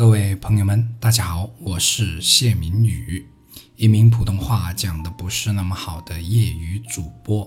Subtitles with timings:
[0.00, 3.28] 各位朋友们，大家好，我是谢明宇，
[3.76, 7.46] 一名普通话讲的不是那么好的业余主播。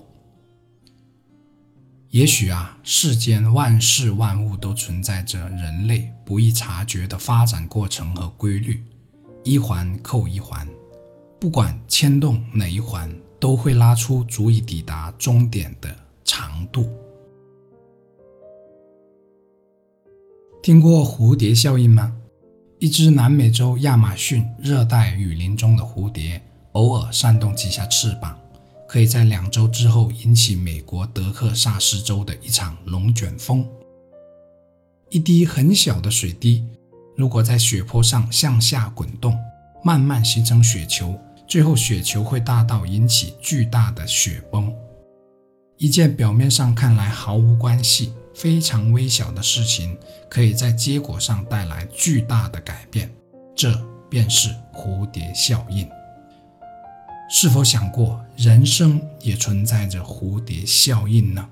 [2.10, 8.84] 也许啊，世间万事万物都存在着人类不易察觉的发展过程和规律，
[9.42, 10.64] 一环扣一环，
[11.40, 16.88] 不管牵动哪一环，都会拉出足以抵达终点的长度。
[20.62, 22.16] 听过蝴蝶效应吗？
[22.78, 26.42] 一只南美洲亚马逊热带雨林中的蝴蝶，
[26.72, 28.38] 偶尔扇动几下翅膀。
[28.86, 33.66] 可以在两周之后引起美国德克萨斯州的一场龙卷风。
[35.08, 36.64] 一滴很小的水滴，
[37.16, 39.36] 如果在雪坡上向下滚动，
[39.82, 44.72] 慢慢形成雪球，最后雪球会大到引起巨大的雪崩。
[45.76, 49.96] 一件表面上看来毫无关系、非常微小的事情，
[50.28, 53.10] 可以在结果上带来巨大的改变。
[53.54, 53.72] 这
[54.10, 55.88] 便是蝴蝶效应。
[57.30, 61.48] 是否想过，人生也存在着蝴蝶效应呢？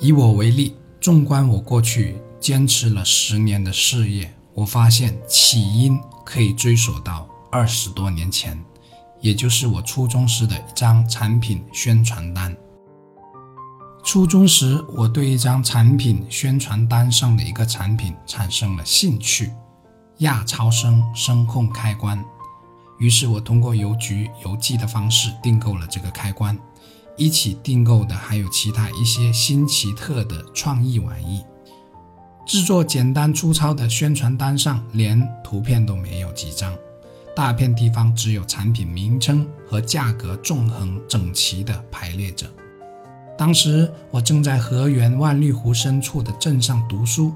[0.00, 8.58] 以我为例，纵观我过去坚持了十年的事业，我发现起因可以追溯到二十多年前，
[9.20, 12.54] 也就是我初中时的一张产品宣传单。
[14.16, 19.52] 初中时，我对一张产品宣传单上的一个产品产生了兴趣——
[20.24, 22.24] 亚超声声控开关。
[22.98, 26.58] 于是我通过邮局邮寄的方式订购了这个开关，
[27.18, 31.44] 一起订购的还有其他一些新奇特的创意玩意。
[32.46, 36.74] 制作简单粗糙的宣传单上连图片都没有几张，
[37.34, 42.50] 大片地方只有产品名称和价格纵横整齐地排列着。
[43.38, 47.32] 当时我正在河源万绿湖深处的镇上读书，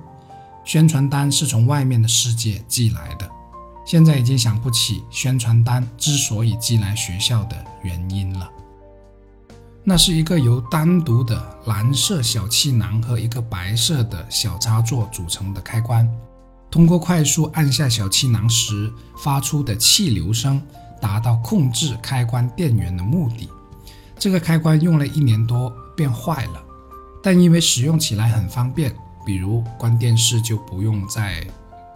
[0.64, 3.28] 宣传单是从外面的世界寄来的。
[3.84, 8.48] 现在已经想不起宣传单之所以寄来学校的原因了。
[9.82, 16.08] 那是一个由单独的蓝色小气囊和一个白色的小插座组成的开关。
[16.70, 20.62] 通过快速按下小气囊时发出的气流声，
[21.00, 23.48] 达到控制开关电源的目的。
[24.18, 26.64] 这个开关用了一年多变坏了，
[27.22, 28.96] 但因为使用起来很方便，
[29.26, 31.46] 比如关电视就不用再。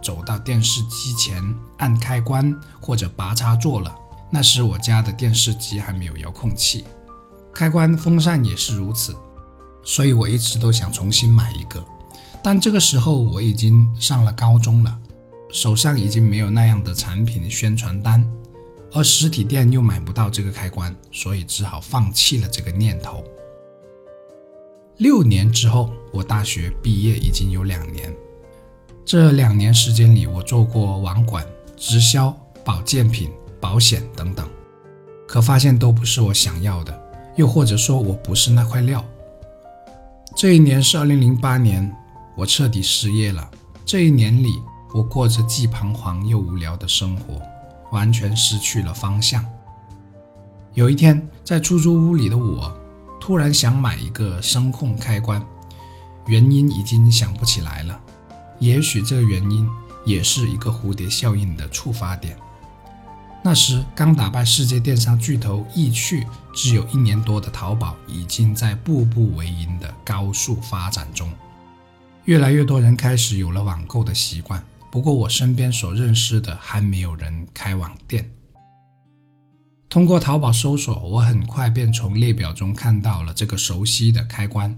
[0.03, 1.41] 走到电视机前
[1.77, 3.95] 按开关或者拔插座了。
[4.29, 6.85] 那时我家的电视机还没有遥控器，
[7.51, 9.15] 开关风扇也是如此，
[9.83, 11.83] 所以我一直都想重新买一个。
[12.43, 14.95] 但这个时候我已经上了高中了，
[15.51, 18.23] 手上已经没有那样的产品宣传单，
[18.93, 23.23] 而实体店又买不到这个开关，所以只好放弃了这个念头。
[24.97, 28.15] 六年之后，我大学毕业已经有两年。
[29.03, 31.45] 这两年时间里，我做过网管、
[31.75, 32.33] 直销、
[32.63, 33.29] 保健品、
[33.59, 34.47] 保险等等，
[35.27, 36.97] 可发现都不是我想要的，
[37.35, 39.03] 又或者说我不是那块料。
[40.33, 41.93] 这一年是二零零八年，
[42.37, 43.51] 我彻底失业了。
[43.85, 44.61] 这一年里，
[44.93, 47.41] 我过着既彷徨又无聊的生活，
[47.91, 49.45] 完全失去了方向。
[50.73, 52.73] 有一天，在出租屋里的我，
[53.25, 55.43] 突然想买一个声控开关，
[56.27, 57.99] 原因已经想不起来了。
[58.59, 59.67] 也许这个原因
[60.05, 62.37] 也是一个蝴蝶效应的触发点。
[63.43, 71.27] 那时刚打败世界电商巨头易趣，只有一年多的淘宝，已经在步步为营的高速发展中。
[72.25, 78.29] 越来越多人开始有了网购的习惯，不过我身边所认识的还没有人开网店。
[79.95, 84.77] 通过淘宝搜索，我很快便从列表中看到了这个熟悉的开关。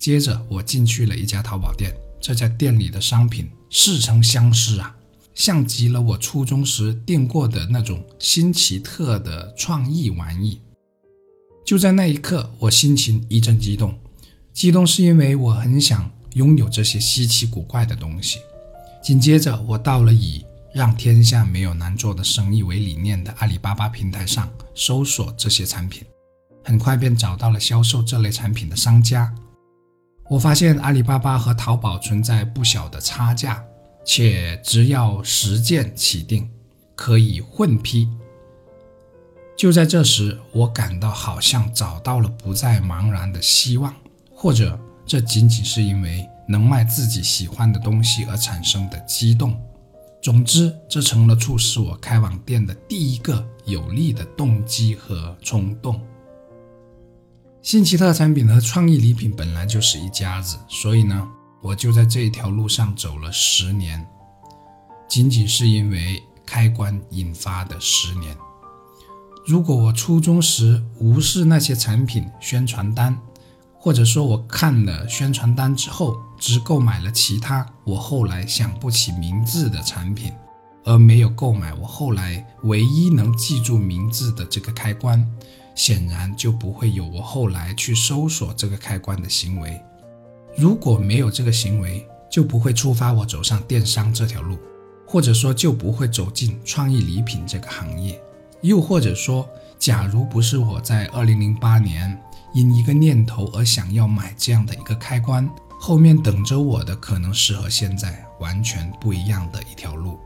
[0.00, 1.94] 接着我进去了一家淘宝店。
[2.20, 4.96] 这家店里的商品似曾相识啊，
[5.32, 10.60] 像极了我初中时订过的那种新奇特的创意玩意。
[11.64, 13.96] 就在那一刻，我心情一阵激动，
[14.52, 18.40] 激动是因为我很想拥有这些稀奇古怪的东西。
[19.04, 20.44] 紧接着，我到了以
[20.78, 26.06] “让天下没有难做的生意”为理念的阿里巴巴平台上搜索这些产品，
[26.62, 29.34] 很快便找到了销售这类产品的商家。
[30.28, 33.60] 我发现阿里巴巴和淘宝存在不小的差价，
[34.04, 36.48] 且只要十件起订，
[36.94, 38.08] 可以混批。
[39.56, 43.92] 就在这时，我感到好像找到了不再茫然的希望，
[44.32, 49.60] 或者这仅仅是因为能卖自己喜欢的东西而产生的激动。
[50.20, 56.00] 总之，这成了促使我开网店的第一个有力的动机和冲动。
[57.62, 61.28] 新奇特产品和创意礼品本来就是一家子，所以呢，
[61.62, 64.06] 我就在这一条路上走了十年，
[65.08, 68.36] 仅仅是因为开关引发的十年。
[69.46, 73.16] 如果我初中时无视那些产品宣传单，
[73.78, 80.32] 或者说我看了宣传单之后只购买了其他我后来想不起名字的产品，
[80.84, 85.24] 而没有购买我后来唯一能记住名字的这个开关，
[85.74, 89.80] 显然就不会有我后来去搜索这个开关的行为。
[90.56, 94.58] 如果没有这个行为，就不会触发我走上电商这条路，
[95.06, 98.20] 或者说就不会走进创意礼品这个行业。
[98.62, 99.48] 又或者说，
[99.78, 102.20] 假如不是我在二零零八年
[102.52, 105.48] 因一个念头而想要买这样的一个开关，
[105.78, 110.18] 后面等着我的可能是和现在完全不一样的一条路。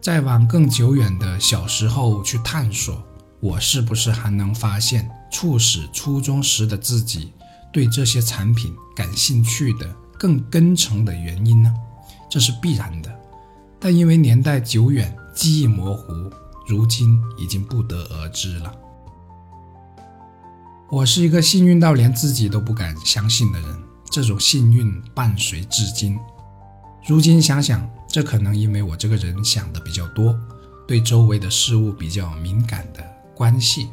[0.00, 3.02] 再往更久远的小时候去探索，
[3.40, 7.32] 我是不是还能发现促使初中时的自己
[7.72, 11.74] 对这些产品感兴趣的更根层的原因呢？
[12.30, 13.10] 这是必然的，
[13.80, 16.12] 但因为年代久远，记忆模糊。
[16.66, 18.70] 如今已经不得而知了。
[20.90, 23.78] 我是一个幸运到连自己都不敢相信的人，
[24.10, 26.18] 这种幸运伴随至今。
[27.06, 30.34] 如今想想，这可能因为我这个人想的比较多，
[30.86, 33.04] 对周围的事物比较敏感的
[33.34, 33.90] 关系。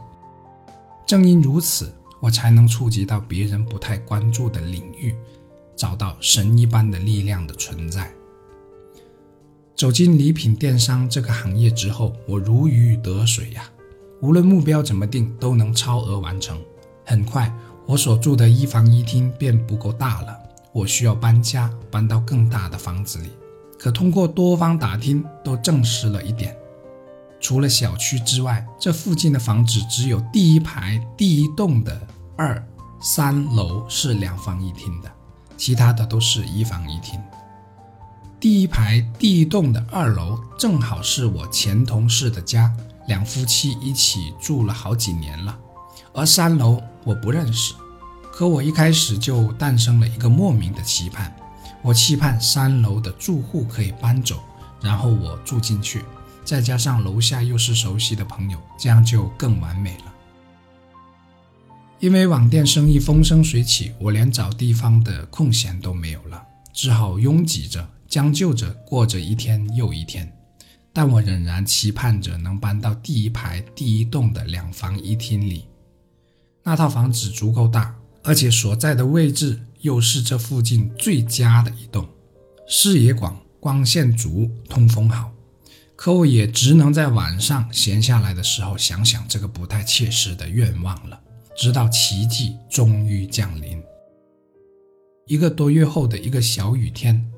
[1.05, 5.13] 正因如此，我才能触及到别人不太关注的领域，
[5.75, 8.09] 找到神一般的力量的存在。
[9.75, 13.69] 走进礼品电商这个行业之后，我如鱼得水呀！
[14.21, 16.57] 无论目标怎么定，都能超额完成。
[17.05, 17.53] 很快，
[17.85, 20.37] 我所住的一房一厅便不够大了，
[20.73, 23.29] 我需要搬家，搬到更大的房子里。
[23.77, 26.55] 可通过多方打听，都证实了一点：
[27.39, 31.99] 除了小区之外，这附近的房子只有第一排第一栋的
[32.35, 32.61] 二
[32.99, 35.11] 三楼是两房一厅的，
[35.55, 37.19] 其他的都是一房一厅。
[38.39, 42.71] 第一排第一栋的二楼正好是我前同事的家，
[43.07, 45.55] 两夫妻一起住了好几年了。
[46.13, 47.73] 而三楼我不认识，
[48.33, 51.33] 可我一开始就诞生了一个莫名的期盼，
[51.81, 54.43] 我期盼三楼的住户可以搬走，
[54.81, 56.03] 然后我住进去，
[56.43, 60.13] 再加上楼下又是熟悉的朋友，这样就更完美了。
[61.99, 66.43] 因为网店生意风生水起，我连找地方的空闲都没有了，
[66.73, 67.87] 只好拥挤着。
[68.07, 70.31] 将就着过着一天又一天，
[70.93, 75.67] 但我仍然期盼着能搬到第一排第一栋的两房一厅里。
[76.67, 82.09] 那套房子足够大，而且所在的位置又是这附近最佳的一栋，
[82.67, 85.31] 视野广，光线足，通风好。
[85.95, 91.21] 可我也只能在晚上闲下来的时候想想这个不太切实的愿望了。
[91.55, 93.81] 直到奇迹终于降临，
[95.27, 97.31] 一个多月后的一个小雨天。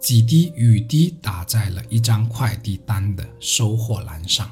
[0.00, 4.50] 几滴雨滴打在了一张快递单的收货栏上，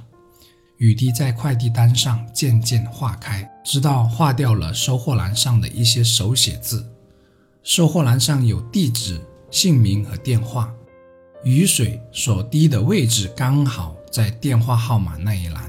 [0.79, 6.87] 雨滴在快递单上渐渐化开，直到化掉了收货栏上的一些手写字。
[7.65, 9.21] 收货栏上有地址、
[9.51, 10.73] 姓名和电话，
[11.43, 15.69] 雨水所滴的位置刚好在电话号码那一栏。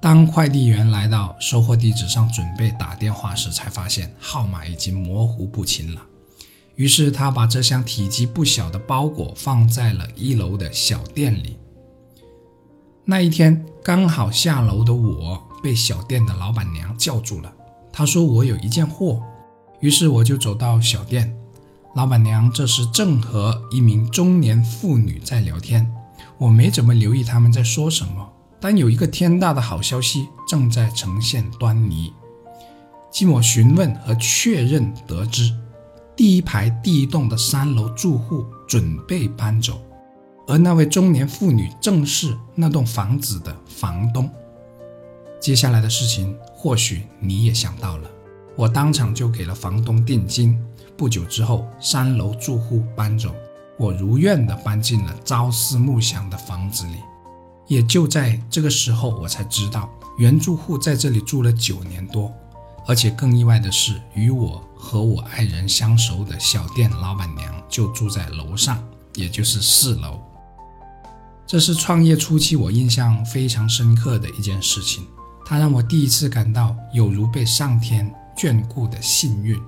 [0.00, 6.02] 当快递员来到收货地址上准备打电话时，才发现号码已经模糊不清了。
[6.76, 11.56] 于是他把这箱体积不小的包裹放在了一楼的小店里。
[13.04, 17.52] 那一天刚好下楼的我被小店的老板娘叫住了，
[17.92, 19.22] 她说我有一件货。
[19.80, 21.34] 于是我就走到小店，
[21.94, 25.90] 老板娘这时正和一名中年妇女在聊天，
[26.36, 28.28] 我没怎么留意他们在说什么，
[28.60, 32.12] 但有一个天大的好消息正在呈现端倪。
[33.10, 35.50] 经我询问和确认得知。
[36.16, 39.80] 第一排第一栋的三楼住户准备搬走，
[40.48, 44.28] 而那位中年妇女正是那栋房子的房东。
[45.38, 48.10] 接下来的事情，或许你也想到了。
[48.56, 50.58] 我当场就给了房东定金。
[50.96, 53.32] 不久之后，三楼住户搬走，
[53.76, 56.96] 我如愿的搬进了朝思暮想的房子里。
[57.68, 62.32] 也就在这个时候，我才知道原住户在这里住了九年多。
[62.86, 68.82] 而且更意外的是，与我和我爱人相熟的小店老板娘就住在楼上，
[69.14, 70.18] 也就是四楼。
[71.48, 75.06] 这是创业初期我印象非常深刻的一件事情，
[75.46, 79.58] 它让我第一次感到有如被上天眷顾的幸运。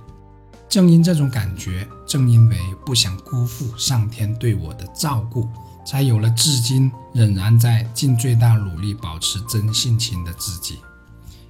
[0.69, 5.49] 正因这种感觉，正因为不想辜负上天对我的照顾，
[5.83, 10.77] 才有了至今仍然在尽最大努力保持真性情的自己。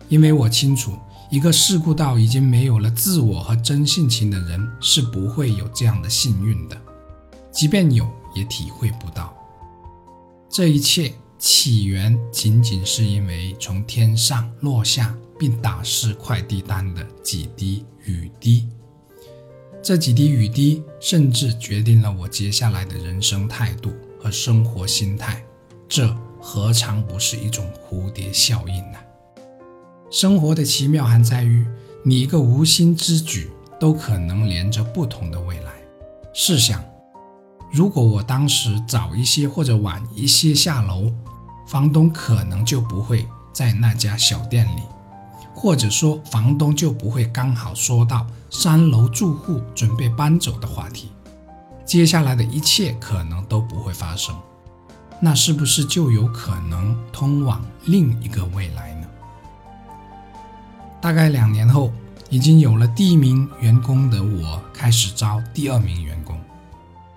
[0.08, 0.98] 因为我清楚。
[1.30, 6.78] 一个世故到已经没有了自我和真性情的人，是不会有这样的幸运的。
[7.54, 9.34] 即便有，也体会不到。
[10.52, 18.68] 这一切起源仅仅是因为从天上落下并打湿快递单的几滴雨滴。
[19.82, 25.42] 这几滴雨滴甚至决定了我接下来的人生态度和生活心态。
[25.88, 29.00] 这何尝不是一种蝴蝶效应呢？
[30.12, 31.66] 生活的奇妙还在于，
[32.04, 35.72] 你一个无心之举都可能连着不同的未来。
[36.34, 36.84] 试想，
[37.72, 41.12] 如果我当时早一些或者晚一些下楼，
[41.66, 44.82] 房东可能就不会在那家小店里。
[45.54, 51.12] 或者说，房东就不会刚好说到三楼住户准备搬走的话题，
[51.86, 54.36] 接下来的一切可能都不会发生。
[55.20, 59.08] 那是不是就有可能通往另一个未来呢？
[61.00, 61.92] 大概两年后，
[62.30, 66.41] 已经有了第一名员工的我开始招第二名员工。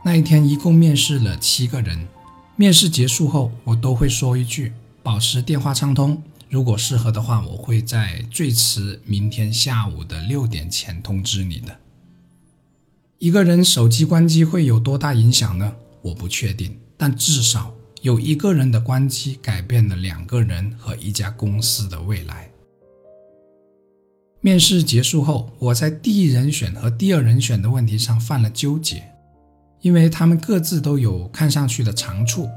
[0.06, 2.06] 那一天一共面试了七个人，
[2.56, 6.22] 面试结束后，我都会说一句：保持电话畅通。
[6.50, 11.78] 如果适合的话，我会在最迟明天下午的六点前通知你的。
[13.18, 15.74] 一个人手机关机会有多大影响呢？
[16.02, 22.50] 我不确定，但至少有一个人的关机改变了两个人和一家公司的未来。
[24.42, 29.13] 面试结束后，我在第一人选和第二人选的问题上犯了纠结，
[29.84, 32.48] 因为他们各自都有看上去的长处，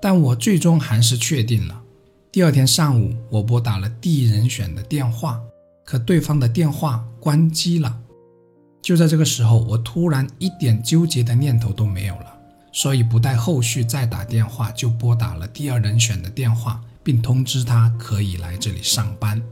[0.00, 1.82] 但我最终还是确定了。
[2.30, 5.40] 第二天上午，我拨打了第一人选的电话，
[5.84, 7.98] 可对方的电话关机了。
[8.80, 12.32] 就在这个时候，我突然一点纠结的念头都没有了，
[12.70, 19.42] 所以不待后续再打电话，就拨打了第二人选的电话，并通知他可以来这里上班。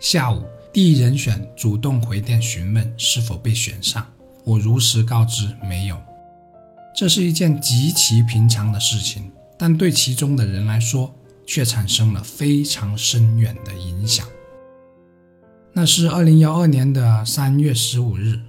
[0.00, 4.06] 下午，第一人选主动回电询问是否被选上，
[4.48, 5.98] 我如实告知没有。
[6.96, 11.14] 这是一件极其平常的事情，但对其中的人来说，
[11.46, 14.26] 却产生了非常深远的影响。
[15.74, 18.40] 那是二零幺二年的三月十五日，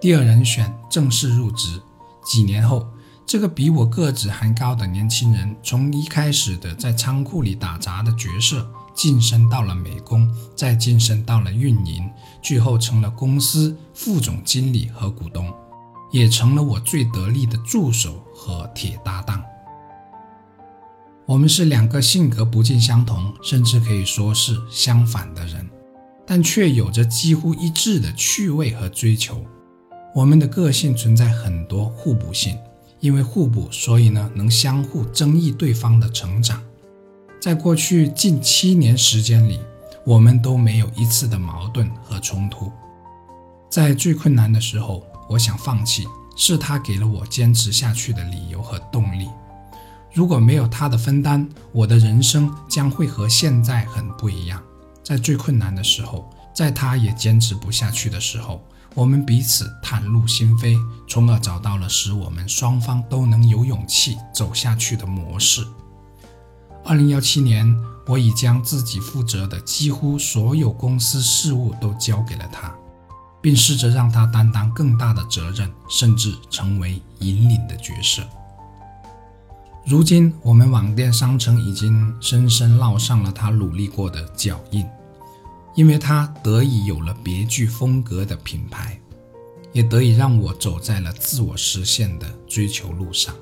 [0.00, 1.82] 第二人选正式入职。
[2.24, 2.86] 几年后，
[3.26, 12.08] 这个比我个子还高的年轻人，从一开始的在仓库里打杂的角色，晋升到了美工，再晋升到了运营，
[12.40, 15.52] 最后成了公司副总经理和股东，
[16.12, 19.42] 也成了我最得力的助手和铁搭档。
[21.26, 25.68] 我们是两个性格不尽相同，甚至可以说是相反的人，
[26.26, 29.44] 但却有着几乎一致的趣味和追求。
[30.14, 32.56] 我们的个性存在很多互补性，
[33.00, 36.62] 因为互补，所以呢能相互增益对方的成长。
[37.44, 39.60] 在过去近七年时间里，
[40.06, 42.72] 我们都没有一次的矛盾和冲突。
[43.68, 46.06] 在最困难的时候，我想放弃，
[46.38, 49.28] 是他给了我坚持下去的理由和动力。
[50.14, 54.58] 如果没有他的分担，我的人生将会和现在很不一样。
[55.02, 65.62] 在最困难的时候，在他也坚持不下去的时候，我们彼此袒露心扉，从而找到了使我们双方都能有勇气走下去的模式。
[66.86, 67.74] 二零幺七年，
[68.06, 72.74] 我已将自己负责的几乎所有公司事务都交给了他，
[73.40, 78.22] 并试着让他担当更大的责任，甚至成为引领的角色。
[79.86, 84.86] 如今，我们网店商城已经深深烙上了他努力过的脚印，
[85.74, 89.00] 因为他得以有了别具风格的品牌，
[89.72, 93.34] 也得以让我走在了自我实现的追求路上。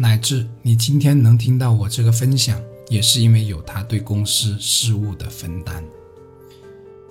[0.00, 5.84] 乃至你今天能听到我这个分享，也是因为有他对公司事务的分担。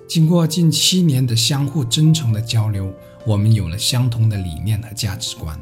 [0.08, 2.92] 经过近七年的相互真诚的交流，
[3.24, 5.56] 我们有了相同的理念和价值观。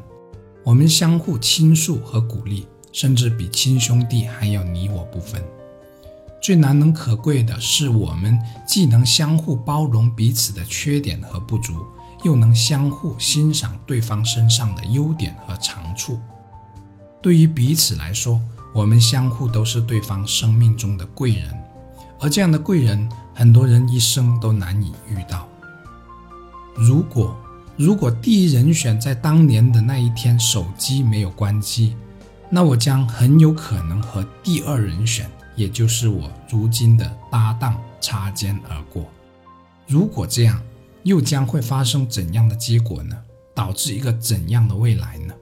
[0.64, 5.44] 我们相互倾诉和鼓励，甚至比亲兄弟还要你我不分。
[6.40, 11.74] 最难能可贵的是，我们既能相互包容彼此的缺点和不足，
[12.24, 16.18] 又能相互欣赏对方身上的优点和长处。
[17.20, 18.40] 对于彼此来说，
[18.74, 21.54] 我们相互都是对方生命中的贵人，
[22.20, 25.48] 而这样的贵人，很多人一生都难以遇到。
[26.74, 27.36] 如果。
[27.78, 31.94] 如果第一人选在当年的那一天手机没有关机，
[32.50, 39.06] 那我将很有可能和第二人选，也就是我如今的搭档擦肩而过。
[39.86, 40.60] 如果这样，
[41.04, 43.16] 又将会发生怎样的结果呢？
[43.54, 45.32] 导致一个怎样的未来呢？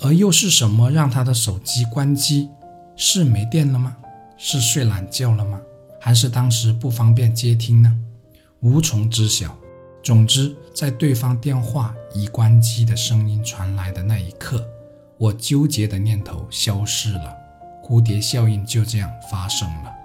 [0.00, 2.50] 而又是什么让他的手机关机？
[2.96, 3.96] 是没电了吗？
[4.36, 5.60] 是睡懒觉了吗？
[6.00, 7.96] 还是当时不方便接听呢？
[8.60, 9.56] 无从知晓。
[10.02, 14.64] 总之，在对方电话已关机的声音传来的那一刻，
[15.18, 17.34] 我纠结的念头消失了，
[17.82, 19.95] 蝴蝶效应就这样发生了。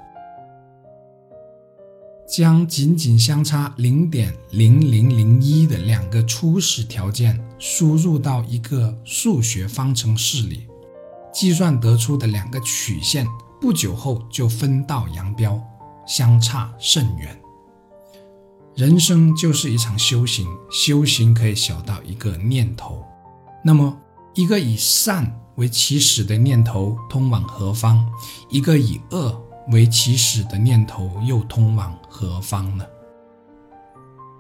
[2.32, 10.66] 将仅仅相差零点零零零一的两个初始条件输入到一个数学方程式里，
[11.34, 13.28] 计算得出的两个曲线
[13.60, 15.62] 不久后就分道扬镳，
[16.08, 17.38] 相差甚远。
[18.76, 23.04] 人生就是一场修行，修行可以小到一个念头。
[23.62, 23.98] 那么，
[24.36, 28.10] 一个以善为起始的念头通往何方？
[28.50, 29.51] 一个以恶。
[29.70, 32.86] 为起始的念头又通往何方呢？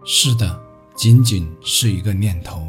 [0.06, 0.60] 是的，
[0.96, 2.68] 仅仅是一个念头，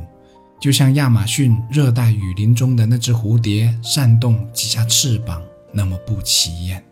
[0.60, 5.42] 就像亚马逊热带雨林中的那只蝴蝶扇动几下翅膀
[5.72, 6.84] 那么不起眼。